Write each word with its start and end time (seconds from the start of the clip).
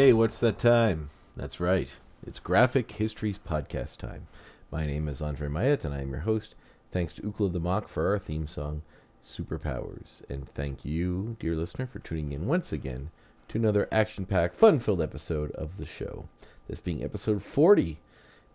Hey, 0.00 0.14
what's 0.14 0.38
that 0.38 0.58
time? 0.58 1.10
That's 1.36 1.60
right. 1.60 1.94
It's 2.26 2.38
Graphic 2.38 2.92
Histories 2.92 3.38
Podcast 3.38 3.98
time. 3.98 4.28
My 4.70 4.86
name 4.86 5.08
is 5.08 5.20
Andre 5.20 5.46
Mayet, 5.48 5.84
and 5.84 5.92
I 5.92 6.00
am 6.00 6.08
your 6.08 6.20
host. 6.20 6.54
Thanks 6.90 7.12
to 7.12 7.22
Ukla 7.22 7.52
the 7.52 7.60
Mock 7.60 7.86
for 7.86 8.08
our 8.08 8.18
theme 8.18 8.46
song, 8.46 8.80
Superpowers. 9.22 10.22
And 10.30 10.48
thank 10.48 10.86
you, 10.86 11.36
dear 11.38 11.54
listener, 11.54 11.86
for 11.86 11.98
tuning 11.98 12.32
in 12.32 12.46
once 12.46 12.72
again 12.72 13.10
to 13.50 13.58
another 13.58 13.88
action 13.92 14.24
packed, 14.24 14.54
fun 14.54 14.78
filled 14.78 15.02
episode 15.02 15.50
of 15.50 15.76
the 15.76 15.84
show. 15.84 16.30
This 16.66 16.80
being 16.80 17.04
episode 17.04 17.42
40, 17.42 17.98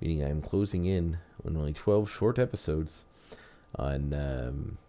meaning 0.01 0.23
I 0.23 0.29
am 0.31 0.41
closing 0.41 0.85
in 0.85 1.19
on 1.45 1.55
only 1.55 1.73
12 1.73 2.09
short 2.09 2.39
episodes 2.39 3.03
on 3.75 4.15
um, 4.15 4.79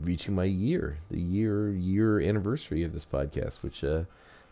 reaching 0.00 0.34
my 0.34 0.42
year, 0.42 0.98
the 1.08 1.20
year 1.20 1.70
year 1.70 2.20
anniversary 2.20 2.82
of 2.82 2.92
this 2.92 3.06
podcast, 3.06 3.62
which 3.62 3.84
uh, 3.84 4.02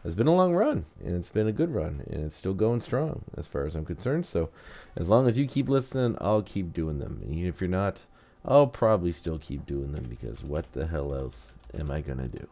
has 0.03 0.15
been 0.15 0.27
a 0.27 0.35
long 0.35 0.55
run 0.55 0.85
and 1.05 1.15
it's 1.17 1.29
been 1.29 1.47
a 1.47 1.53
good 1.53 1.73
run 1.75 2.03
and 2.11 2.25
it's 2.25 2.37
still 2.37 2.55
going 2.55 2.81
strong 2.81 3.23
as 3.37 3.47
far 3.47 3.67
as 3.67 3.75
I'm 3.75 3.85
concerned. 3.85 4.27
So, 4.27 4.51
as 4.97 5.09
long 5.09 5.27
as 5.27 5.39
you 5.39 5.47
keep 5.47 5.69
listening, 5.69 6.17
I'll 6.21 6.43
keep 6.43 6.73
doing 6.73 6.99
them. 6.99 7.21
And 7.23 7.35
even 7.35 7.49
if 7.49 7.61
you're 7.61 7.71
not, 7.71 8.03
I'll 8.45 8.67
probably 8.67 9.13
still 9.13 9.39
keep 9.39 9.67
doing 9.67 9.93
them 9.93 10.05
because 10.09 10.43
what 10.43 10.73
the 10.73 10.87
hell 10.87 11.15
else 11.15 11.57
am 11.79 11.91
I 11.91 12.01
gonna 12.01 12.29
do? 12.29 12.49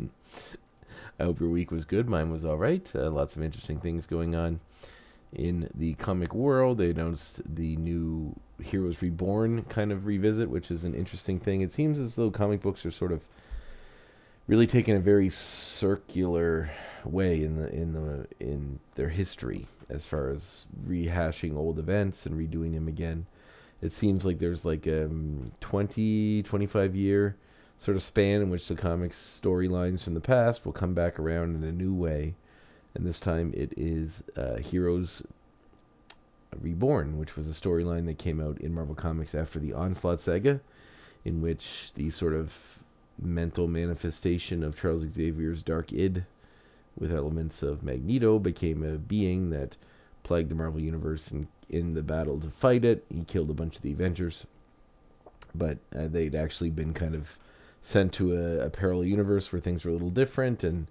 I 1.18 1.24
hope 1.24 1.40
your 1.40 1.48
week 1.48 1.70
was 1.70 1.84
good. 1.84 2.08
Mine 2.08 2.30
was 2.30 2.44
all 2.44 2.58
right. 2.58 2.90
Uh, 2.94 3.10
lots 3.10 3.36
of 3.36 3.42
interesting 3.42 3.78
things 3.78 4.06
going 4.06 4.34
on 4.34 4.60
in 5.32 5.70
the 5.74 5.94
comic 5.94 6.34
world. 6.34 6.78
They 6.78 6.90
announced 6.90 7.42
the 7.54 7.76
new 7.76 8.34
Heroes 8.62 9.02
Reborn 9.02 9.62
kind 9.64 9.92
of 9.92 10.06
revisit, 10.06 10.50
which 10.50 10.70
is 10.70 10.84
an 10.84 10.94
interesting 10.94 11.38
thing. 11.38 11.60
It 11.62 11.72
seems 11.72 12.00
as 12.00 12.14
though 12.14 12.30
comic 12.30 12.62
books 12.62 12.84
are 12.84 12.90
sort 12.90 13.12
of 13.12 13.22
really 14.46 14.66
taken 14.66 14.96
a 14.96 15.00
very 15.00 15.28
circular 15.28 16.70
way 17.04 17.42
in 17.42 17.56
the 17.56 17.72
in 17.74 17.92
the 17.92 18.26
in 18.40 18.78
their 18.94 19.08
history 19.08 19.66
as 19.88 20.06
far 20.06 20.28
as 20.30 20.66
rehashing 20.86 21.56
old 21.56 21.78
events 21.78 22.26
and 22.26 22.36
redoing 22.36 22.74
them 22.74 22.88
again. 22.88 23.26
It 23.82 23.92
seems 23.92 24.24
like 24.24 24.38
there's 24.38 24.64
like 24.64 24.86
a 24.86 25.06
um, 25.06 25.52
20 25.60 26.42
25 26.42 26.96
year 26.96 27.36
sort 27.78 27.96
of 27.96 28.02
span 28.02 28.40
in 28.40 28.50
which 28.50 28.68
the 28.68 28.74
comics 28.74 29.40
storylines 29.42 30.02
from 30.02 30.14
the 30.14 30.20
past 30.20 30.64
will 30.64 30.72
come 30.72 30.94
back 30.94 31.18
around 31.18 31.54
in 31.54 31.64
a 31.64 31.72
new 31.72 31.94
way. 31.94 32.34
And 32.94 33.04
this 33.06 33.20
time 33.20 33.52
it 33.54 33.74
is 33.76 34.22
uh, 34.36 34.56
Heroes 34.56 35.22
Reborn, 36.58 37.18
which 37.18 37.36
was 37.36 37.46
a 37.46 37.50
storyline 37.50 38.06
that 38.06 38.18
came 38.18 38.40
out 38.40 38.58
in 38.58 38.72
Marvel 38.72 38.94
Comics 38.94 39.34
after 39.34 39.58
the 39.58 39.74
Onslaught 39.74 40.20
saga, 40.20 40.60
in 41.22 41.42
which 41.42 41.92
the 41.94 42.08
sort 42.08 42.32
of 42.32 42.82
mental 43.20 43.66
manifestation 43.66 44.62
of 44.62 44.78
Charles 44.78 45.02
Xavier's 45.02 45.62
Dark 45.62 45.92
Id 45.92 46.24
with 46.98 47.14
elements 47.14 47.62
of 47.62 47.82
Magneto 47.82 48.38
became 48.38 48.82
a 48.82 48.98
being 48.98 49.50
that 49.50 49.76
plagued 50.22 50.48
the 50.48 50.54
Marvel 50.54 50.80
Universe 50.80 51.30
and 51.30 51.46
in 51.68 51.94
the 51.94 52.02
battle 52.02 52.40
to 52.40 52.50
fight 52.50 52.84
it. 52.84 53.04
He 53.12 53.24
killed 53.24 53.50
a 53.50 53.54
bunch 53.54 53.76
of 53.76 53.82
the 53.82 53.92
Avengers, 53.92 54.46
but 55.54 55.78
uh, 55.94 56.08
they'd 56.08 56.34
actually 56.34 56.70
been 56.70 56.94
kind 56.94 57.14
of 57.14 57.38
sent 57.82 58.12
to 58.14 58.36
a, 58.36 58.66
a 58.66 58.70
parallel 58.70 59.04
universe 59.04 59.52
where 59.52 59.60
things 59.60 59.84
were 59.84 59.90
a 59.90 59.94
little 59.94 60.10
different 60.10 60.64
and 60.64 60.86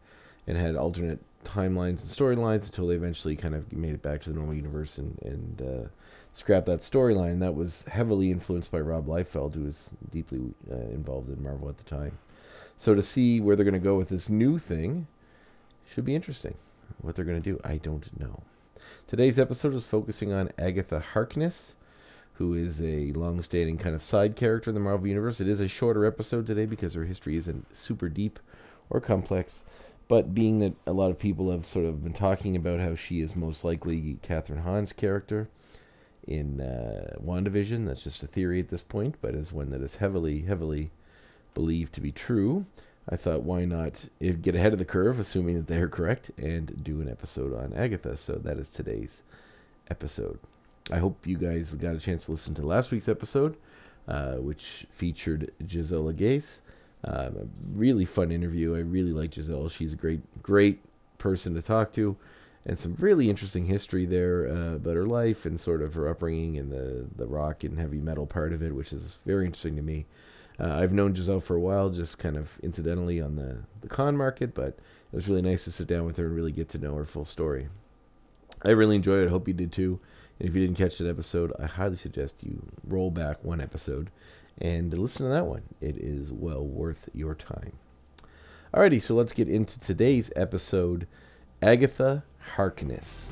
and 0.48 0.58
had 0.58 0.76
alternate 0.76 1.20
timelines 1.44 2.02
and 2.02 2.10
storylines 2.10 2.68
until 2.68 2.88
they 2.88 2.96
eventually 2.96 3.36
kind 3.36 3.56
of 3.56 3.72
made 3.74 3.94
it 3.94 4.02
back 4.02 4.22
to 4.22 4.30
the 4.30 4.36
normal 4.36 4.54
universe 4.54 4.98
and 4.98 5.18
and 5.24 5.62
uh, 5.62 5.88
scrapped 6.36 6.66
that 6.66 6.80
storyline. 6.80 7.40
That 7.40 7.56
was 7.56 7.86
heavily 7.86 8.30
influenced 8.30 8.70
by 8.70 8.82
Rob 8.82 9.08
Liefeld, 9.08 9.56
who 9.56 9.64
was 9.64 9.92
deeply 10.12 10.42
uh, 10.70 10.76
involved 10.76 11.30
in 11.30 11.42
Marvel 11.42 11.70
at 11.70 11.78
the 11.78 11.84
time. 11.86 12.20
So 12.76 12.94
to 12.94 13.02
see 13.02 13.40
where 13.40 13.56
they're 13.56 13.64
going 13.64 13.74
to 13.74 13.80
go 13.80 13.96
with 13.96 14.10
this 14.10 14.30
new 14.30 14.60
thing 14.60 15.08
should 15.88 16.04
be 16.04 16.14
interesting. 16.14 16.56
What 17.02 17.16
they're 17.16 17.24
going 17.24 17.42
to 17.42 17.50
do, 17.52 17.58
I 17.64 17.78
don't 17.78 18.20
know. 18.20 18.44
Today's 19.08 19.40
episode 19.40 19.74
is 19.76 19.88
focusing 19.88 20.34
on 20.34 20.52
Agatha 20.58 21.00
Harkness, 21.00 21.74
who 22.34 22.54
is 22.54 22.82
a 22.82 23.14
long-standing 23.14 23.78
kind 23.78 23.96
of 23.96 24.04
side 24.04 24.36
character 24.36 24.70
in 24.70 24.76
the 24.76 24.82
Marvel 24.82 25.08
Universe. 25.08 25.40
It 25.40 25.48
is 25.48 25.62
a 25.62 25.70
shorter 25.70 26.06
episode 26.06 26.46
today 26.46 26.66
because 26.66 26.96
her 26.96 27.06
history 27.06 27.38
isn't 27.38 27.74
super 27.74 28.10
deep 28.10 28.40
or 28.90 29.00
complex. 29.00 29.64
But 30.10 30.36
being 30.36 30.60
that 30.60 30.74
a 30.86 30.92
lot 30.92 31.12
of 31.12 31.18
people 31.18 31.50
have 31.52 31.66
sort 31.66 31.86
of 31.86 32.04
been 32.04 32.14
talking 32.14 32.58
about 32.58 32.82
how 32.82 32.94
she 32.94 33.22
is 33.22 33.38
most 33.38 33.64
likely 33.64 34.18
Kathryn 34.22 34.64
Hahn's 34.64 34.92
character 34.92 35.48
in 36.28 36.62
uh, 36.62 37.16
WandaVision, 37.24 37.86
that's 37.86 38.04
just 38.04 38.24
a 38.24 38.28
theory 38.28 38.60
at 38.60 38.70
this 38.70 38.84
point, 38.84 39.16
but 39.22 39.36
is 39.36 39.54
one 39.54 39.70
that 39.70 39.82
is 39.82 39.98
heavily, 39.98 40.42
heavily 40.42 40.92
believed 41.54 41.94
to 41.94 42.02
be 42.02 42.12
true. 42.12 42.66
I 43.08 43.16
thought, 43.18 43.44
why 43.44 43.66
not 43.66 44.06
get 44.20 44.56
ahead 44.56 44.74
of 44.74 44.80
the 44.80 44.86
curve, 44.86 45.20
assuming 45.20 45.56
that 45.56 45.68
they're 45.68 45.88
correct, 45.88 46.32
and 46.38 46.84
do 46.84 47.02
an 47.02 47.10
episode 47.10 47.54
on 47.54 47.74
Agatha. 47.74 48.18
So 48.18 48.34
that 48.34 48.58
is 48.58 48.70
today's 48.70 49.22
episode. 49.92 50.40
I 50.92 50.98
hope 50.98 51.28
you 51.28 51.38
guys 51.38 51.74
got 51.76 51.96
a 51.96 52.00
chance 52.00 52.26
to 52.26 52.32
listen 52.32 52.56
to 52.56 52.66
last 52.66 52.92
week's 52.92 53.10
episode, 53.10 53.58
uh, 54.08 54.36
which 54.36 54.88
featured 54.90 55.52
Gisela 55.66 56.14
Gase. 56.14 56.62
Um, 57.04 57.16
a 57.16 57.48
really 57.76 58.06
fun 58.06 58.32
interview. 58.32 58.76
I 58.76 58.80
really 58.80 59.14
like 59.14 59.34
Giselle. 59.34 59.70
She's 59.70 59.94
a 59.94 59.96
great, 59.96 60.22
great 60.42 60.80
person 61.20 61.54
to 61.54 61.62
talk 61.62 61.92
to, 61.94 62.16
and 62.66 62.78
some 62.78 62.96
really 63.00 63.30
interesting 63.30 63.66
history 63.66 64.06
there 64.06 64.48
uh, 64.48 64.76
about 64.76 64.96
her 64.96 65.06
life 65.06 65.46
and 65.46 65.60
sort 65.60 65.82
of 65.82 65.94
her 65.94 66.08
upbringing 66.08 66.58
and 66.58 66.72
the 66.72 67.06
the 67.16 67.28
rock 67.28 67.64
and 67.64 67.80
heavy 67.80 68.00
metal 68.00 68.26
part 68.26 68.54
of 68.54 68.62
it, 68.62 68.74
which 68.74 68.92
is 68.92 69.20
very 69.26 69.46
interesting 69.46 69.76
to 69.76 69.82
me. 69.82 70.06
Uh, 70.60 70.74
I've 70.74 70.94
known 70.94 71.14
Giselle 71.14 71.42
for 71.42 71.56
a 71.56 71.60
while, 71.60 71.90
just 71.90 72.18
kind 72.18 72.38
of 72.38 72.60
incidentally 72.64 73.22
on 73.22 73.36
the 73.36 73.64
the 73.82 73.88
con 73.88 74.18
market, 74.18 74.54
but 74.54 74.68
it 74.68 75.14
was 75.16 75.30
really 75.30 75.42
nice 75.42 75.64
to 75.66 75.72
sit 75.72 75.88
down 75.88 76.06
with 76.06 76.18
her 76.18 76.26
and 76.26 76.36
really 76.36 76.52
get 76.52 76.70
to 76.70 76.78
know 76.80 76.96
her 76.96 77.06
full 77.06 77.26
story. 77.26 77.68
I 78.64 78.72
really 78.72 78.96
enjoyed 78.96 79.24
it. 79.24 79.28
I 79.28 79.32
hope 79.32 79.48
you 79.48 79.54
did 79.54 79.72
too. 79.72 80.00
And 80.40 80.50
if 80.50 80.56
you 80.56 80.62
didn't 80.66 80.78
catch 80.78 80.98
that 80.98 81.10
episode, 81.10 81.54
I 81.60 81.66
highly 81.66 81.98
suggest 81.98 82.44
you 82.44 82.66
roll 82.84 83.12
back 83.12 83.44
one 83.44 83.62
episode 83.62 84.10
and 84.58 84.94
listen 84.98 85.26
to 85.26 85.32
that 85.32 85.46
one. 85.46 85.64
It 85.82 85.98
is 85.98 86.32
well 86.32 86.66
worth 86.66 87.10
your 87.14 87.36
time. 87.36 87.74
Alrighty, 88.74 89.02
so 89.02 89.14
let's 89.16 89.32
get 89.32 89.48
into 89.48 89.80
today's 89.80 90.32
episode 90.36 91.08
Agatha 91.62 92.24
Harkness. 92.54 93.32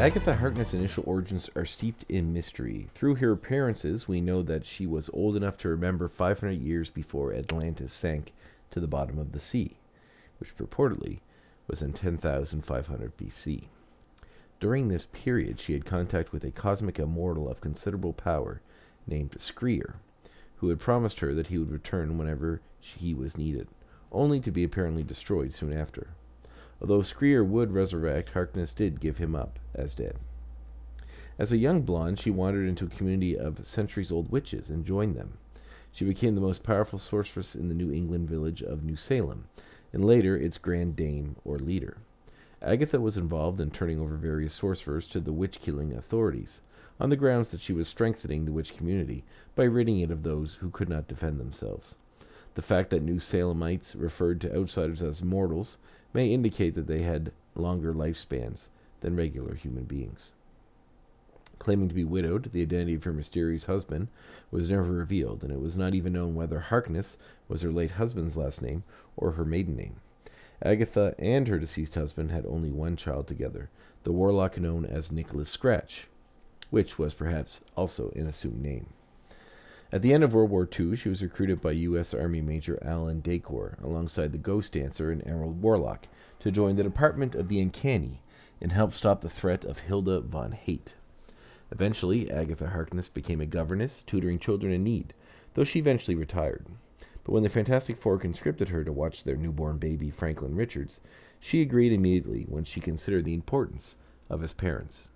Agatha 0.00 0.34
Harkness' 0.34 0.72
initial 0.72 1.04
origins 1.06 1.50
are 1.54 1.66
steeped 1.66 2.06
in 2.08 2.32
mystery. 2.32 2.88
Through 2.94 3.16
her 3.16 3.32
appearances, 3.32 4.08
we 4.08 4.22
know 4.22 4.40
that 4.40 4.64
she 4.64 4.86
was 4.86 5.10
old 5.12 5.36
enough 5.36 5.58
to 5.58 5.68
remember 5.68 6.08
500 6.08 6.52
years 6.52 6.88
before 6.88 7.34
Atlantis 7.34 7.92
sank 7.92 8.32
to 8.70 8.80
the 8.80 8.86
bottom 8.86 9.18
of 9.18 9.32
the 9.32 9.38
sea, 9.38 9.76
which 10.38 10.56
purportedly 10.56 11.20
was 11.66 11.82
in 11.82 11.92
10,500 11.92 13.16
BC. 13.18 13.64
During 14.60 14.88
this 14.88 15.06
period, 15.06 15.58
she 15.58 15.72
had 15.72 15.86
contact 15.86 16.32
with 16.32 16.44
a 16.44 16.50
cosmic 16.50 16.98
immortal 16.98 17.48
of 17.48 17.62
considerable 17.62 18.12
power 18.12 18.60
named 19.06 19.34
Scrier, 19.38 19.94
who 20.56 20.68
had 20.68 20.78
promised 20.78 21.20
her 21.20 21.32
that 21.32 21.46
he 21.46 21.56
would 21.56 21.72
return 21.72 22.18
whenever 22.18 22.60
he 22.78 23.14
was 23.14 23.38
needed, 23.38 23.68
only 24.12 24.38
to 24.40 24.50
be 24.50 24.62
apparently 24.62 25.02
destroyed 25.02 25.54
soon 25.54 25.72
after. 25.72 26.08
Although 26.78 27.00
Scrier 27.00 27.42
would 27.42 27.72
resurrect, 27.72 28.30
Harkness 28.30 28.74
did 28.74 29.00
give 29.00 29.16
him 29.16 29.34
up 29.34 29.58
as 29.74 29.94
dead. 29.94 30.16
As 31.38 31.52
a 31.52 31.56
young 31.56 31.80
blonde, 31.80 32.18
she 32.18 32.30
wandered 32.30 32.68
into 32.68 32.84
a 32.84 32.88
community 32.88 33.38
of 33.38 33.66
centuries 33.66 34.12
old 34.12 34.30
witches 34.30 34.68
and 34.68 34.84
joined 34.84 35.16
them. 35.16 35.38
She 35.90 36.04
became 36.04 36.34
the 36.34 36.40
most 36.42 36.62
powerful 36.62 36.98
sorceress 36.98 37.54
in 37.56 37.68
the 37.68 37.74
New 37.74 37.90
England 37.90 38.28
village 38.28 38.62
of 38.62 38.84
New 38.84 38.96
Salem, 38.96 39.46
and 39.90 40.04
later 40.04 40.36
its 40.36 40.58
grand 40.58 40.96
dame 40.96 41.36
or 41.44 41.58
leader. 41.58 41.96
Agatha 42.62 43.00
was 43.00 43.16
involved 43.16 43.58
in 43.58 43.70
turning 43.70 43.98
over 43.98 44.16
various 44.16 44.52
sorcerers 44.52 45.08
to 45.08 45.20
the 45.20 45.32
witch 45.32 45.60
killing 45.60 45.94
authorities, 45.94 46.60
on 47.00 47.08
the 47.08 47.16
grounds 47.16 47.50
that 47.50 47.60
she 47.62 47.72
was 47.72 47.88
strengthening 47.88 48.44
the 48.44 48.52
witch 48.52 48.76
community 48.76 49.24
by 49.54 49.64
ridding 49.64 49.98
it 50.00 50.10
of 50.10 50.22
those 50.22 50.56
who 50.56 50.68
could 50.68 50.88
not 50.88 51.08
defend 51.08 51.40
themselves. 51.40 51.96
The 52.54 52.62
fact 52.62 52.90
that 52.90 53.02
New 53.02 53.16
Salemites 53.16 53.94
referred 53.98 54.42
to 54.42 54.54
outsiders 54.54 55.02
as 55.02 55.22
mortals 55.22 55.78
may 56.12 56.34
indicate 56.34 56.74
that 56.74 56.86
they 56.86 57.00
had 57.00 57.32
longer 57.54 57.94
lifespans 57.94 58.68
than 59.00 59.16
regular 59.16 59.54
human 59.54 59.84
beings. 59.84 60.32
Claiming 61.58 61.88
to 61.88 61.94
be 61.94 62.04
widowed, 62.04 62.52
the 62.52 62.60
identity 62.60 62.94
of 62.94 63.04
her 63.04 63.12
mysterious 63.12 63.64
husband 63.64 64.08
was 64.50 64.68
never 64.68 64.82
revealed, 64.82 65.42
and 65.42 65.52
it 65.52 65.60
was 65.60 65.78
not 65.78 65.94
even 65.94 66.12
known 66.12 66.34
whether 66.34 66.60
Harkness 66.60 67.16
was 67.48 67.62
her 67.62 67.72
late 67.72 67.92
husband's 67.92 68.36
last 68.36 68.60
name 68.60 68.82
or 69.16 69.32
her 69.32 69.44
maiden 69.46 69.76
name. 69.76 69.96
Agatha 70.62 71.14
and 71.18 71.48
her 71.48 71.58
deceased 71.58 71.94
husband 71.94 72.30
had 72.30 72.44
only 72.44 72.70
one 72.70 72.96
child 72.96 73.26
together, 73.26 73.70
the 74.02 74.12
warlock 74.12 74.58
known 74.58 74.84
as 74.84 75.10
Nicholas 75.10 75.48
Scratch, 75.48 76.06
which 76.68 76.98
was 76.98 77.14
perhaps 77.14 77.60
also 77.76 78.10
an 78.14 78.26
assumed 78.26 78.60
name. 78.60 78.86
At 79.92 80.02
the 80.02 80.12
end 80.12 80.22
of 80.22 80.34
World 80.34 80.50
War 80.50 80.68
II, 80.78 80.94
she 80.96 81.08
was 81.08 81.22
recruited 81.22 81.60
by 81.60 81.72
U.S. 81.72 82.14
Army 82.14 82.42
Major 82.42 82.78
Alan 82.82 83.20
Dacre, 83.20 83.76
alongside 83.82 84.32
the 84.32 84.38
Ghost 84.38 84.74
Dancer 84.74 85.10
and 85.10 85.26
Emerald 85.26 85.62
Warlock, 85.62 86.06
to 86.40 86.52
join 86.52 86.76
the 86.76 86.84
Department 86.84 87.34
of 87.34 87.48
the 87.48 87.60
Uncanny 87.60 88.20
and 88.60 88.70
help 88.70 88.92
stop 88.92 89.20
the 89.20 89.28
threat 89.28 89.64
of 89.64 89.80
Hilda 89.80 90.20
von 90.20 90.52
Hate. 90.52 90.94
Eventually, 91.72 92.30
Agatha 92.30 92.68
Harkness 92.68 93.08
became 93.08 93.40
a 93.40 93.46
governess, 93.46 94.02
tutoring 94.02 94.38
children 94.38 94.72
in 94.72 94.84
need, 94.84 95.14
though 95.54 95.64
she 95.64 95.78
eventually 95.78 96.14
retired. 96.14 96.66
But 97.30 97.34
when 97.34 97.42
the 97.44 97.48
Fantastic 97.48 97.96
Four 97.96 98.18
conscripted 98.18 98.70
her 98.70 98.82
to 98.82 98.90
watch 98.90 99.22
their 99.22 99.36
newborn 99.36 99.78
baby, 99.78 100.10
Franklin 100.10 100.56
Richards, 100.56 101.00
she 101.38 101.62
agreed 101.62 101.92
immediately 101.92 102.44
when 102.48 102.64
she 102.64 102.80
considered 102.80 103.24
the 103.24 103.34
importance 103.34 103.94
of 104.28 104.40
his 104.40 104.52
parents. 104.52 105.10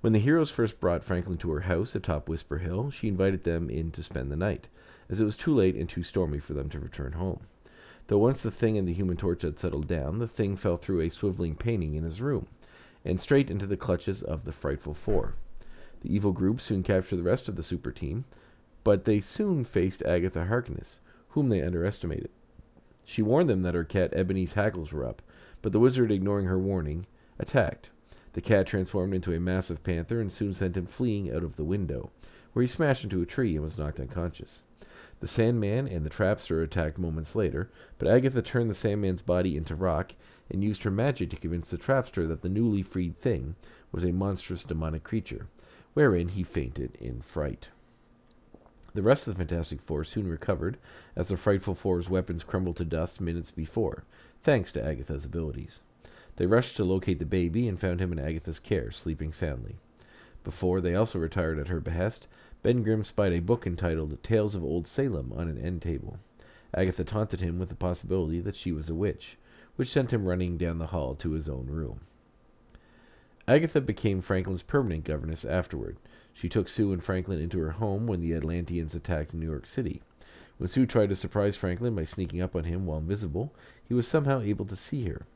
When 0.00 0.14
the 0.14 0.18
heroes 0.18 0.50
first 0.50 0.80
brought 0.80 1.04
Franklin 1.04 1.36
to 1.38 1.50
her 1.50 1.60
house 1.60 1.94
atop 1.94 2.26
Whisper 2.26 2.56
Hill, 2.56 2.90
she 2.90 3.06
invited 3.06 3.44
them 3.44 3.68
in 3.68 3.90
to 3.90 4.02
spend 4.02 4.32
the 4.32 4.36
night, 4.36 4.68
as 5.10 5.20
it 5.20 5.26
was 5.26 5.36
too 5.36 5.52
late 5.54 5.74
and 5.74 5.90
too 5.90 6.02
stormy 6.02 6.38
for 6.38 6.54
them 6.54 6.70
to 6.70 6.80
return 6.80 7.12
home. 7.12 7.40
Though 8.06 8.16
once 8.16 8.42
the 8.42 8.50
thing 8.50 8.78
and 8.78 8.88
the 8.88 8.94
human 8.94 9.18
torch 9.18 9.42
had 9.42 9.58
settled 9.58 9.88
down, 9.88 10.20
the 10.20 10.26
thing 10.26 10.56
fell 10.56 10.78
through 10.78 11.02
a 11.02 11.10
swiveling 11.10 11.58
painting 11.58 11.96
in 11.96 12.04
his 12.04 12.22
room, 12.22 12.46
and 13.04 13.20
straight 13.20 13.50
into 13.50 13.66
the 13.66 13.76
clutches 13.76 14.22
of 14.22 14.44
the 14.44 14.52
frightful 14.52 14.94
four. 14.94 15.34
The 16.00 16.14
evil 16.14 16.32
group 16.32 16.62
soon 16.62 16.82
captured 16.82 17.16
the 17.16 17.22
rest 17.24 17.46
of 17.46 17.56
the 17.56 17.62
super 17.62 17.92
team, 17.92 18.24
but 18.88 19.04
they 19.04 19.20
soon 19.20 19.66
faced 19.66 20.02
Agatha 20.04 20.46
Harkness, 20.46 21.00
whom 21.32 21.50
they 21.50 21.60
underestimated. 21.60 22.30
She 23.04 23.20
warned 23.20 23.50
them 23.50 23.60
that 23.60 23.74
her 23.74 23.84
cat 23.84 24.14
Ebony's 24.14 24.54
hackles 24.54 24.92
were 24.92 25.04
up, 25.04 25.20
but 25.60 25.72
the 25.72 25.78
wizard, 25.78 26.10
ignoring 26.10 26.46
her 26.46 26.58
warning, 26.58 27.04
attacked. 27.38 27.90
The 28.32 28.40
cat 28.40 28.66
transformed 28.66 29.12
into 29.12 29.34
a 29.34 29.40
massive 29.40 29.82
panther 29.82 30.22
and 30.22 30.32
soon 30.32 30.54
sent 30.54 30.74
him 30.74 30.86
fleeing 30.86 31.30
out 31.30 31.44
of 31.44 31.56
the 31.56 31.64
window, 31.64 32.12
where 32.54 32.62
he 32.62 32.66
smashed 32.66 33.04
into 33.04 33.20
a 33.20 33.26
tree 33.26 33.56
and 33.56 33.62
was 33.62 33.76
knocked 33.76 34.00
unconscious. 34.00 34.62
The 35.20 35.28
Sandman 35.28 35.86
and 35.86 36.02
the 36.02 36.08
Trapster 36.08 36.64
attacked 36.64 36.96
moments 36.96 37.36
later, 37.36 37.70
but 37.98 38.08
Agatha 38.08 38.40
turned 38.40 38.70
the 38.70 38.74
Sandman's 38.74 39.20
body 39.20 39.54
into 39.54 39.74
rock 39.74 40.14
and 40.50 40.64
used 40.64 40.84
her 40.84 40.90
magic 40.90 41.28
to 41.28 41.36
convince 41.36 41.68
the 41.68 41.76
Trapster 41.76 42.26
that 42.26 42.40
the 42.40 42.48
newly 42.48 42.80
freed 42.80 43.18
thing 43.18 43.54
was 43.92 44.02
a 44.02 44.12
monstrous 44.12 44.64
demonic 44.64 45.04
creature, 45.04 45.48
wherein 45.92 46.28
he 46.28 46.42
fainted 46.42 46.96
in 46.98 47.20
fright. 47.20 47.68
The 48.94 49.02
rest 49.02 49.26
of 49.26 49.34
the 49.34 49.38
Fantastic 49.38 49.80
Four 49.80 50.04
soon 50.04 50.28
recovered, 50.28 50.78
as 51.14 51.28
the 51.28 51.36
Frightful 51.36 51.74
Four's 51.74 52.08
weapons 52.08 52.42
crumbled 52.42 52.76
to 52.76 52.84
dust 52.84 53.20
minutes 53.20 53.50
before, 53.50 54.04
thanks 54.42 54.72
to 54.72 54.84
Agatha's 54.84 55.24
abilities. 55.24 55.82
They 56.36 56.46
rushed 56.46 56.76
to 56.76 56.84
locate 56.84 57.18
the 57.18 57.26
baby 57.26 57.68
and 57.68 57.78
found 57.78 58.00
him 58.00 58.12
in 58.12 58.18
Agatha's 58.18 58.58
care, 58.58 58.90
sleeping 58.90 59.32
soundly. 59.32 59.76
Before 60.44 60.80
they 60.80 60.94
also 60.94 61.18
retired 61.18 61.58
at 61.58 61.68
her 61.68 61.80
behest, 61.80 62.26
Ben 62.62 62.82
Grimm 62.82 63.04
spied 63.04 63.32
a 63.32 63.40
book 63.40 63.66
entitled 63.66 64.22
Tales 64.22 64.54
of 64.54 64.64
Old 64.64 64.86
Salem 64.86 65.32
on 65.36 65.48
an 65.48 65.58
end 65.58 65.82
table. 65.82 66.18
Agatha 66.74 67.04
taunted 67.04 67.40
him 67.40 67.58
with 67.58 67.68
the 67.68 67.74
possibility 67.74 68.40
that 68.40 68.56
she 68.56 68.72
was 68.72 68.88
a 68.88 68.94
witch, 68.94 69.36
which 69.76 69.88
sent 69.88 70.12
him 70.12 70.26
running 70.26 70.56
down 70.56 70.78
the 70.78 70.88
hall 70.88 71.14
to 71.16 71.32
his 71.32 71.48
own 71.48 71.66
room. 71.66 72.00
Agatha 73.46 73.80
became 73.80 74.20
Franklin's 74.20 74.62
permanent 74.62 75.04
governess 75.04 75.44
afterward. 75.44 75.96
She 76.38 76.48
took 76.48 76.68
Sue 76.68 76.92
and 76.92 77.02
Franklin 77.02 77.40
into 77.40 77.58
her 77.58 77.72
home 77.72 78.06
when 78.06 78.20
the 78.20 78.32
Atlanteans 78.32 78.94
attacked 78.94 79.34
New 79.34 79.50
York 79.50 79.66
City. 79.66 80.02
When 80.58 80.68
Sue 80.68 80.86
tried 80.86 81.08
to 81.08 81.16
surprise 81.16 81.56
Franklin 81.56 81.96
by 81.96 82.04
sneaking 82.04 82.40
up 82.40 82.54
on 82.54 82.62
him 82.62 82.86
while 82.86 82.98
invisible, 82.98 83.52
he 83.82 83.92
was 83.92 84.06
somehow 84.06 84.40
able 84.40 84.64
to 84.66 84.76
see 84.76 85.02
her. 85.06 85.26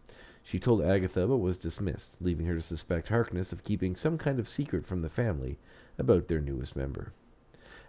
She 0.44 0.60
told 0.60 0.80
Agatha 0.80 1.26
but 1.26 1.38
was 1.38 1.58
dismissed, 1.58 2.14
leaving 2.20 2.46
her 2.46 2.54
to 2.54 2.62
suspect 2.62 3.08
Harkness 3.08 3.52
of 3.52 3.64
keeping 3.64 3.96
some 3.96 4.16
kind 4.16 4.38
of 4.38 4.48
secret 4.48 4.86
from 4.86 5.02
the 5.02 5.08
family 5.08 5.58
about 5.98 6.28
their 6.28 6.40
newest 6.40 6.76
member. 6.76 7.12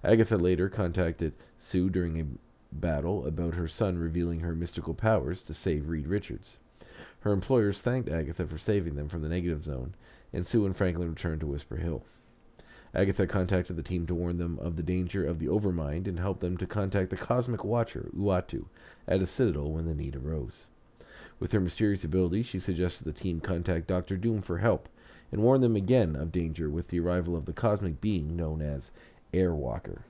Agatha 0.03 0.35
later 0.35 0.67
contacted 0.67 1.33
Sue 1.55 1.91
during 1.91 2.19
a 2.19 2.25
battle 2.75 3.27
about 3.27 3.53
her 3.53 3.67
son 3.67 3.99
revealing 3.99 4.39
her 4.39 4.55
mystical 4.55 4.95
powers 4.95 5.43
to 5.43 5.53
save 5.53 5.87
Reed 5.87 6.07
Richards. 6.07 6.57
Her 7.19 7.31
employers 7.31 7.79
thanked 7.79 8.09
Agatha 8.09 8.47
for 8.47 8.57
saving 8.57 8.95
them 8.95 9.07
from 9.07 9.21
the 9.21 9.29
negative 9.29 9.63
zone, 9.63 9.93
and 10.33 10.47
Sue 10.47 10.65
and 10.65 10.75
Franklin 10.75 11.09
returned 11.09 11.41
to 11.41 11.47
Whisper 11.47 11.75
Hill. 11.75 12.03
Agatha 12.95 13.25
contacted 13.25 13.75
the 13.75 13.83
team 13.83 14.05
to 14.05 14.13
warn 14.13 14.37
them 14.37 14.59
of 14.59 14.75
the 14.75 14.83
danger 14.83 15.25
of 15.25 15.39
the 15.39 15.47
Overmind 15.47 16.07
and 16.07 16.19
help 16.19 16.41
them 16.41 16.57
to 16.57 16.67
contact 16.67 17.09
the 17.09 17.17
Cosmic 17.17 17.63
Watcher, 17.63 18.11
Uatu, 18.15 18.65
at 19.07 19.21
a 19.21 19.25
citadel 19.25 19.71
when 19.71 19.85
the 19.85 19.95
need 19.95 20.15
arose. 20.15 20.67
With 21.39 21.51
her 21.53 21.59
mysterious 21.59 22.03
ability, 22.03 22.43
she 22.43 22.59
suggested 22.59 23.05
the 23.05 23.11
team 23.11 23.41
contact 23.41 23.87
Doctor 23.87 24.15
Doom 24.15 24.41
for 24.41 24.59
help, 24.59 24.89
and 25.31 25.41
warned 25.41 25.63
them 25.63 25.75
again 25.75 26.15
of 26.15 26.31
danger 26.31 26.69
with 26.69 26.89
the 26.89 26.99
arrival 26.99 27.35
of 27.35 27.45
the 27.45 27.53
cosmic 27.53 27.99
being 27.99 28.35
known 28.35 28.61
as 28.61 28.91
Airwalker. 29.33 30.03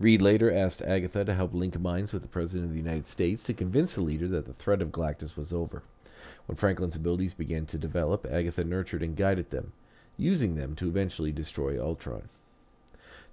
Reed 0.00 0.20
later 0.20 0.52
asked 0.52 0.82
Agatha 0.82 1.24
to 1.24 1.34
help 1.34 1.54
link 1.54 1.78
minds 1.78 2.12
with 2.12 2.22
the 2.22 2.28
President 2.28 2.66
of 2.66 2.72
the 2.72 2.82
United 2.82 3.06
States 3.06 3.44
to 3.44 3.54
convince 3.54 3.94
the 3.94 4.00
leader 4.00 4.26
that 4.26 4.46
the 4.46 4.52
threat 4.52 4.82
of 4.82 4.90
Galactus 4.90 5.36
was 5.36 5.52
over. 5.52 5.84
When 6.46 6.56
Franklin's 6.56 6.96
abilities 6.96 7.34
began 7.34 7.66
to 7.66 7.78
develop, 7.78 8.26
Agatha 8.28 8.64
nurtured 8.64 9.04
and 9.04 9.16
guided 9.16 9.50
them, 9.50 9.72
using 10.16 10.54
them 10.54 10.74
to 10.76 10.88
eventually 10.88 11.32
destroy 11.32 11.82
Ultron. 11.82 12.28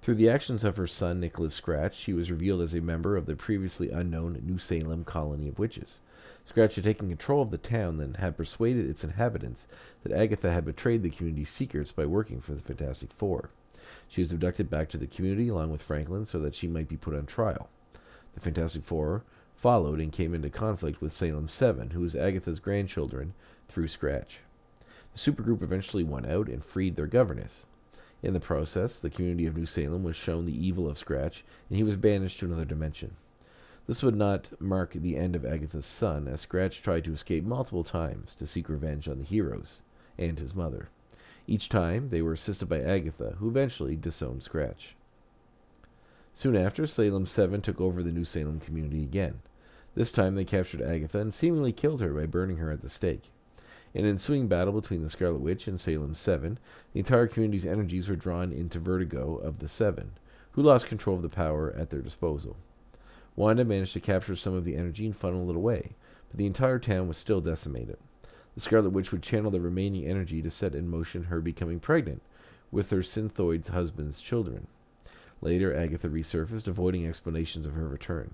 Through 0.01 0.15
the 0.15 0.29
actions 0.29 0.63
of 0.63 0.77
her 0.77 0.87
son, 0.87 1.19
Nicholas 1.19 1.53
Scratch, 1.53 1.95
she 1.95 2.13
was 2.13 2.31
revealed 2.31 2.61
as 2.61 2.73
a 2.73 2.81
member 2.81 3.17
of 3.17 3.25
the 3.25 3.35
previously 3.35 3.89
unknown 3.89 4.41
New 4.45 4.57
Salem 4.57 5.03
colony 5.03 5.49
of 5.49 5.59
witches. 5.59 5.99
Scratch 6.45 6.75
had 6.75 6.85
taken 6.85 7.09
control 7.09 7.41
of 7.41 7.51
the 7.51 7.57
town 7.57 7.99
and 7.99 8.17
had 8.17 8.37
persuaded 8.37 8.89
its 8.89 9.03
inhabitants 9.03 9.67
that 10.03 10.13
Agatha 10.13 10.51
had 10.51 10.63
betrayed 10.63 11.03
the 11.03 11.09
community's 11.09 11.49
secrets 11.49 11.91
by 11.91 12.05
working 12.05 12.39
for 12.39 12.53
the 12.53 12.61
Fantastic 12.61 13.11
Four. 13.11 13.49
She 14.07 14.21
was 14.21 14.31
abducted 14.31 14.69
back 14.69 14.89
to 14.89 14.97
the 14.97 15.05
community 15.05 15.49
along 15.49 15.71
with 15.71 15.81
Franklin 15.81 16.25
so 16.25 16.39
that 16.39 16.55
she 16.55 16.67
might 16.67 16.87
be 16.87 16.97
put 16.97 17.13
on 17.13 17.25
trial. 17.25 17.69
The 18.33 18.39
Fantastic 18.39 18.83
Four 18.83 19.23
followed 19.55 19.99
and 19.99 20.13
came 20.13 20.33
into 20.33 20.49
conflict 20.49 21.01
with 21.01 21.11
Salem 21.11 21.49
Seven, 21.49 21.89
who 21.89 21.99
was 21.99 22.15
Agatha's 22.15 22.59
grandchildren, 22.59 23.33
through 23.67 23.89
Scratch. 23.89 24.39
The 25.13 25.19
supergroup 25.19 25.61
eventually 25.61 26.03
won 26.03 26.25
out 26.25 26.47
and 26.47 26.63
freed 26.63 26.95
their 26.95 27.07
governess. 27.07 27.67
In 28.21 28.33
the 28.33 28.39
process, 28.39 28.99
the 28.99 29.09
community 29.09 29.45
of 29.45 29.55
New 29.55 29.65
Salem 29.65 30.03
was 30.03 30.15
shown 30.15 30.45
the 30.45 30.67
evil 30.67 30.89
of 30.89 30.97
Scratch, 30.97 31.45
and 31.69 31.77
he 31.77 31.83
was 31.83 31.95
banished 31.95 32.39
to 32.39 32.45
another 32.45 32.65
dimension. 32.65 33.15
This 33.87 34.03
would 34.03 34.15
not 34.15 34.51
mark 34.61 34.93
the 34.93 35.15
end 35.15 35.35
of 35.35 35.45
Agatha's 35.45 35.85
son, 35.85 36.27
as 36.27 36.41
Scratch 36.41 36.81
tried 36.81 37.05
to 37.05 37.13
escape 37.13 37.43
multiple 37.43 37.83
times 37.83 38.35
to 38.35 38.45
seek 38.45 38.69
revenge 38.69 39.07
on 39.07 39.17
the 39.17 39.23
heroes 39.23 39.81
and 40.17 40.37
his 40.37 40.53
mother. 40.53 40.89
Each 41.47 41.69
time, 41.69 42.09
they 42.09 42.21
were 42.21 42.33
assisted 42.33 42.67
by 42.67 42.81
Agatha, 42.81 43.37
who 43.39 43.49
eventually 43.49 43.95
disowned 43.95 44.43
Scratch. 44.43 44.95
Soon 46.33 46.55
after, 46.55 46.85
Salem 46.85 47.25
7 47.25 47.61
took 47.61 47.81
over 47.81 48.03
the 48.03 48.11
New 48.11 48.25
Salem 48.25 48.59
community 48.59 49.01
again. 49.01 49.41
This 49.95 50.11
time, 50.11 50.35
they 50.35 50.45
captured 50.45 50.81
Agatha 50.81 51.19
and 51.19 51.33
seemingly 51.33 51.71
killed 51.71 52.01
her 52.01 52.13
by 52.13 52.27
burning 52.27 52.57
her 52.57 52.69
at 52.69 52.81
the 52.81 52.89
stake. 52.89 53.31
In 53.93 54.05
an 54.05 54.11
ensuing 54.11 54.47
battle 54.47 54.73
between 54.73 55.01
the 55.01 55.09
Scarlet 55.09 55.39
Witch 55.39 55.67
and 55.67 55.79
Salem 55.79 56.13
7, 56.13 56.59
the 56.93 56.99
entire 56.99 57.25
community's 57.25 57.65
energies 57.65 58.07
were 58.07 58.15
drawn 58.15 58.51
into 58.51 58.79
Vertigo 58.79 59.37
of 59.37 59.59
the 59.59 59.67
Seven, 59.67 60.11
who 60.51 60.61
lost 60.61 60.85
control 60.85 61.15
of 61.15 61.23
the 61.23 61.29
power 61.29 61.73
at 61.75 61.89
their 61.89 62.01
disposal. 62.01 62.55
Wanda 63.35 63.65
managed 63.65 63.93
to 63.93 63.99
capture 63.99 64.35
some 64.35 64.53
of 64.53 64.63
the 64.63 64.75
energy 64.75 65.05
and 65.05 65.15
funnel 65.15 65.49
it 65.49 65.55
away, 65.55 65.95
but 66.29 66.37
the 66.37 66.45
entire 66.45 66.77
town 66.77 67.07
was 67.07 67.17
still 67.17 67.41
decimated. 67.41 67.97
The 68.53 68.61
Scarlet 68.61 68.91
Witch 68.91 69.11
would 69.11 69.23
channel 69.23 69.49
the 69.49 69.61
remaining 69.61 70.05
energy 70.05 70.41
to 70.43 70.51
set 70.51 70.75
in 70.75 70.87
motion 70.87 71.23
her 71.23 71.41
becoming 71.41 71.79
pregnant 71.79 72.21
with 72.71 72.91
her 72.91 73.01
synthoid's 73.01 73.69
husband's 73.69 74.21
children. 74.21 74.67
Later, 75.41 75.73
Agatha 75.73 76.09
resurfaced, 76.09 76.67
avoiding 76.67 77.07
explanations 77.07 77.65
of 77.65 77.73
her 77.73 77.87
return. 77.87 78.31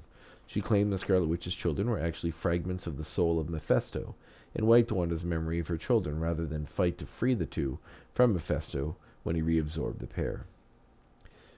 She 0.47 0.62
claimed 0.62 0.93
the 0.93 0.97
Scarlet 0.97 1.27
Witch's 1.27 1.55
children 1.55 1.89
were 1.89 2.00
actually 2.00 2.31
fragments 2.31 2.88
of 2.88 2.97
the 2.97 3.03
soul 3.03 3.39
of 3.39 3.50
Mephisto, 3.50 4.15
and 4.55 4.67
wiped 4.67 4.91
Wanda's 4.91 5.24
memory 5.24 5.59
of 5.59 5.67
her 5.67 5.77
children 5.77 6.19
rather 6.19 6.45
than 6.45 6.65
fight 6.65 6.97
to 7.00 7.05
free 7.05 7.33
the 7.33 7.45
two 7.45 7.79
from 8.13 8.33
Mephisto 8.33 8.95
when 9.24 9.35
he 9.35 9.41
reabsorbed 9.41 10.00
the 10.00 10.07
pair. 10.07 10.45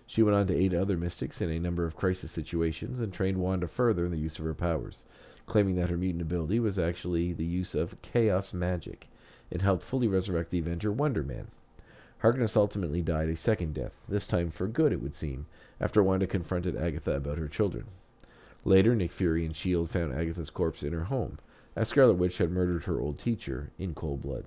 She 0.06 0.24
went 0.24 0.38
on 0.38 0.48
to 0.48 0.56
aid 0.56 0.74
other 0.74 0.96
mystics 0.96 1.42
in 1.42 1.52
a 1.52 1.60
number 1.60 1.86
of 1.86 1.98
crisis 1.98 2.32
situations 2.32 3.02
and 3.02 3.12
trained 3.12 3.40
Wanda 3.40 3.68
further 3.68 4.06
in 4.06 4.12
the 4.12 4.18
use 4.18 4.40
of 4.40 4.46
her 4.46 4.54
powers. 4.54 5.04
claiming 5.48 5.76
that 5.76 5.90
her 5.90 5.98
mutant 5.98 6.22
ability 6.22 6.60
was 6.60 6.78
actually 6.78 7.34
the 7.34 7.46
use 7.46 7.74
of 7.74 8.02
chaos 8.02 8.54
magic 8.54 9.08
and 9.52 9.62
helped 9.62 9.84
fully 9.84 10.08
resurrect 10.08 10.52
the 10.52 10.60
Avenger 10.60 10.92
Wonder 10.92 11.24
Man. 11.24 11.48
Harkness 12.20 12.58
ultimately 12.58 13.02
died 13.02 13.30
a 13.30 13.38
second 13.38 13.76
death, 13.76 13.94
this 14.10 14.26
time 14.26 14.50
for 14.50 14.68
good, 14.68 14.92
it 14.92 15.02
would 15.02 15.14
seem, 15.14 15.46
after 15.80 16.02
Wanda 16.02 16.26
confronted 16.26 16.76
Agatha 16.76 17.12
about 17.12 17.38
her 17.38 17.48
children. 17.48 17.86
Later, 18.66 18.96
Nick 18.96 19.12
Fury 19.12 19.46
and 19.46 19.54
S.H.I.E.L.D. 19.54 19.88
found 19.88 20.14
Agatha's 20.14 20.50
corpse 20.50 20.82
in 20.82 20.94
her 20.94 21.06
home, 21.06 21.38
as 21.76 21.90
Scarlet 21.90 22.16
Witch 22.16 22.40
had 22.40 22.50
murdered 22.50 22.86
her 22.86 23.00
old 23.00 23.20
teacher 23.20 23.72
in 23.78 23.94
cold 23.94 24.24
blood. 24.24 24.46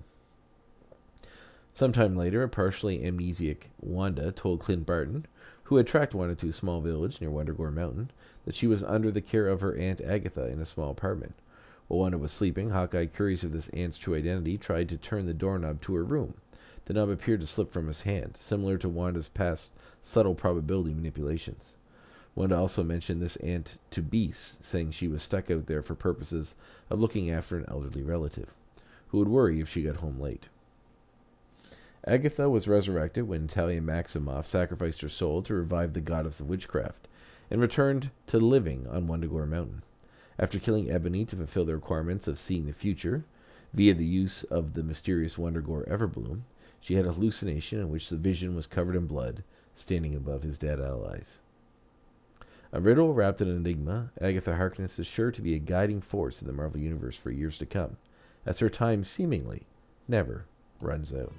Sometime 1.72 2.16
later, 2.16 2.42
a 2.42 2.48
partially 2.48 2.98
amnesiac 2.98 3.68
Wanda 3.80 4.32
told 4.32 4.60
Clint 4.60 4.84
Barton, 4.84 5.26
who 5.64 5.76
had 5.76 5.86
tracked 5.86 6.12
Wanda 6.14 6.34
to 6.34 6.48
a 6.48 6.52
small 6.52 6.80
village 6.80 7.20
near 7.20 7.30
Wundagore 7.30 7.70
Mountain, 7.70 8.10
that 8.44 8.56
she 8.56 8.66
was 8.66 8.82
under 8.82 9.12
the 9.12 9.20
care 9.20 9.46
of 9.46 9.60
her 9.60 9.76
aunt 9.76 10.00
Agatha 10.00 10.48
in 10.48 10.60
a 10.60 10.66
small 10.66 10.90
apartment. 10.90 11.34
While 11.86 12.00
Wanda 12.00 12.18
was 12.18 12.32
sleeping, 12.32 12.70
Hawkeye, 12.70 13.06
curious 13.06 13.44
of 13.44 13.52
this 13.52 13.68
aunt's 13.68 13.96
true 13.96 14.16
identity, 14.16 14.58
tried 14.58 14.88
to 14.88 14.96
turn 14.96 15.26
the 15.26 15.32
doorknob 15.32 15.80
to 15.82 15.94
her 15.94 16.04
room. 16.04 16.34
The 16.86 16.94
knob 16.94 17.08
appeared 17.08 17.40
to 17.42 17.46
slip 17.46 17.70
from 17.70 17.86
his 17.86 18.00
hand, 18.02 18.36
similar 18.36 18.76
to 18.78 18.88
Wanda's 18.88 19.28
past 19.28 19.70
subtle 20.02 20.34
probability 20.34 20.92
manipulations. 20.92 21.76
Wanda 22.34 22.56
also 22.56 22.82
mentioned 22.82 23.20
this 23.20 23.36
aunt 23.36 23.76
to 23.90 24.02
Beast, 24.02 24.64
saying 24.64 24.92
she 24.92 25.08
was 25.08 25.22
stuck 25.22 25.50
out 25.50 25.66
there 25.66 25.82
for 25.82 25.94
purposes 25.94 26.56
of 26.88 27.00
looking 27.00 27.30
after 27.30 27.56
an 27.56 27.64
elderly 27.68 28.02
relative, 28.02 28.54
who 29.08 29.18
would 29.18 29.28
worry 29.28 29.60
if 29.60 29.68
she 29.68 29.82
got 29.82 29.96
home 29.96 30.20
late. 30.20 30.48
Agatha 32.06 32.48
was 32.48 32.66
resurrected 32.66 33.28
when 33.28 33.42
Natalia 33.42 33.80
Maximoff 33.80 34.46
sacrificed 34.46 35.02
her 35.02 35.08
soul 35.08 35.42
to 35.42 35.54
revive 35.54 35.92
the 35.92 36.00
goddess 36.00 36.40
of 36.40 36.48
witchcraft, 36.48 37.06
and 37.50 37.60
returned 37.60 38.10
to 38.28 38.38
living 38.38 38.86
on 38.88 39.06
Wundagore 39.06 39.46
Mountain. 39.46 39.82
After 40.38 40.58
killing 40.58 40.90
Ebony 40.90 41.24
to 41.26 41.36
fulfill 41.36 41.66
the 41.66 41.74
requirements 41.74 42.26
of 42.26 42.38
seeing 42.38 42.66
the 42.66 42.72
future, 42.72 43.24
via 43.74 43.92
the 43.92 44.06
use 44.06 44.44
of 44.44 44.74
the 44.74 44.82
mysterious 44.82 45.36
Wundagore 45.36 45.86
Everbloom, 45.88 46.42
she 46.80 46.94
had 46.94 47.06
a 47.06 47.12
hallucination 47.12 47.78
in 47.78 47.90
which 47.90 48.08
the 48.08 48.16
vision 48.16 48.56
was 48.56 48.66
covered 48.66 48.96
in 48.96 49.06
blood, 49.06 49.44
standing 49.74 50.14
above 50.14 50.42
his 50.42 50.58
dead 50.58 50.80
allies. 50.80 51.40
A 52.72 52.80
riddle 52.80 53.12
wrapped 53.12 53.40
in 53.40 53.48
an 53.48 53.56
enigma, 53.56 54.12
Agatha 54.20 54.56
Harkness 54.56 54.98
is 54.98 55.06
sure 55.06 55.30
to 55.30 55.42
be 55.42 55.54
a 55.54 55.58
guiding 55.58 56.00
force 56.00 56.40
in 56.40 56.46
the 56.46 56.52
Marvel 56.52 56.80
Universe 56.80 57.16
for 57.16 57.30
years 57.30 57.58
to 57.58 57.66
come, 57.66 57.96
as 58.46 58.60
her 58.60 58.70
time 58.70 59.04
seemingly 59.04 59.66
never 60.08 60.46
runs 60.80 61.12
out. 61.12 61.32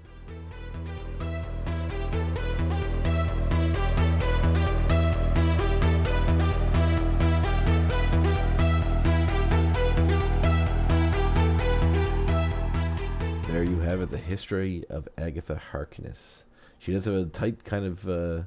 There 13.62 13.70
you 13.70 13.80
have 13.82 14.01
it, 14.01 14.10
the 14.10 14.18
history 14.18 14.86
of 14.89 15.08
Agatha 15.20 15.56
Harkness. 15.56 16.46
She 16.80 16.94
does 16.94 17.06
have 17.06 17.13
a 17.13 17.25
tight 17.25 17.63
kind 17.63 17.86
of 17.86 18.10
uh, 18.10 18.41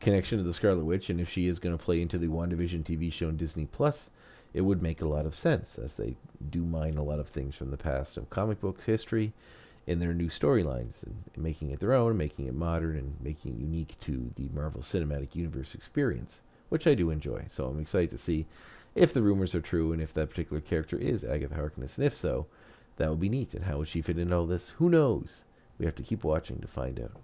connection 0.00 0.38
to 0.38 0.44
the 0.44 0.54
Scarlet 0.54 0.86
Witch, 0.86 1.10
and 1.10 1.20
if 1.20 1.28
she 1.28 1.46
is 1.46 1.58
going 1.58 1.76
to 1.76 1.84
play 1.84 2.00
into 2.00 2.16
the 2.16 2.28
WandaVision 2.28 2.82
TV 2.82 3.12
show 3.12 3.28
on 3.28 3.36
Disney 3.36 3.66
Plus, 3.66 4.08
it 4.54 4.62
would 4.62 4.80
make 4.80 5.02
a 5.02 5.06
lot 5.06 5.26
of 5.26 5.34
sense 5.34 5.78
as 5.78 5.96
they 5.96 6.16
do 6.48 6.64
mine 6.64 6.96
a 6.96 7.02
lot 7.02 7.18
of 7.18 7.28
things 7.28 7.54
from 7.54 7.70
the 7.70 7.76
past 7.76 8.16
of 8.16 8.30
comic 8.30 8.58
books 8.62 8.86
history 8.86 9.34
in 9.86 9.98
their 9.98 10.14
new 10.14 10.28
storylines 10.28 11.02
and 11.02 11.16
making 11.36 11.70
it 11.70 11.78
their 11.78 11.92
own, 11.92 12.16
making 12.16 12.46
it 12.46 12.54
modern, 12.54 12.96
and 12.96 13.16
making 13.20 13.52
it 13.52 13.60
unique 13.60 14.00
to 14.00 14.30
the 14.36 14.48
Marvel 14.54 14.80
Cinematic 14.80 15.36
Universe 15.36 15.74
experience, 15.74 16.40
which 16.70 16.86
I 16.86 16.94
do 16.94 17.10
enjoy. 17.10 17.44
So 17.48 17.66
I'm 17.66 17.78
excited 17.78 18.08
to 18.08 18.16
see 18.16 18.46
if 18.94 19.12
the 19.12 19.20
rumors 19.20 19.54
are 19.54 19.60
true 19.60 19.92
and 19.92 20.00
if 20.00 20.14
that 20.14 20.30
particular 20.30 20.62
character 20.62 20.96
is 20.96 21.24
Agatha 21.24 21.56
Harkness, 21.56 21.98
and 21.98 22.06
if 22.06 22.14
so, 22.14 22.46
that 22.96 23.10
would 23.10 23.20
be 23.20 23.28
neat. 23.28 23.54
And 23.54 23.64
how 23.64 23.78
would 23.78 23.88
she 23.88 24.02
fit 24.02 24.18
into 24.18 24.36
all 24.36 24.46
this? 24.46 24.70
Who 24.70 24.88
knows? 24.88 25.44
We 25.78 25.86
have 25.86 25.94
to 25.96 26.02
keep 26.02 26.24
watching 26.24 26.60
to 26.60 26.66
find 26.66 27.00
out. 27.00 27.20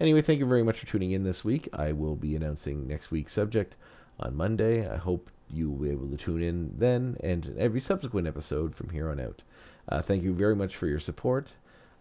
Anyway, 0.00 0.22
thank 0.22 0.38
you 0.38 0.46
very 0.46 0.62
much 0.62 0.80
for 0.80 0.86
tuning 0.86 1.12
in 1.12 1.22
this 1.22 1.44
week. 1.44 1.68
I 1.72 1.92
will 1.92 2.16
be 2.16 2.34
announcing 2.34 2.86
next 2.86 3.10
week's 3.10 3.32
subject 3.32 3.76
on 4.18 4.36
Monday. 4.36 4.88
I 4.88 4.96
hope 4.96 5.30
you 5.48 5.70
will 5.70 5.78
be 5.78 5.90
able 5.90 6.08
to 6.08 6.16
tune 6.16 6.42
in 6.42 6.74
then 6.76 7.16
and 7.22 7.54
every 7.58 7.80
subsequent 7.80 8.26
episode 8.26 8.74
from 8.74 8.90
here 8.90 9.10
on 9.10 9.20
out. 9.20 9.42
Uh, 9.88 10.00
thank 10.00 10.22
you 10.22 10.32
very 10.32 10.56
much 10.56 10.76
for 10.76 10.86
your 10.86 10.98
support. 10.98 11.52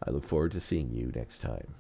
I 0.06 0.12
look 0.12 0.24
forward 0.24 0.54
to 0.54 0.62
seeing 0.62 0.92
you 0.92 1.12
next 1.14 1.40
time. 1.40 1.76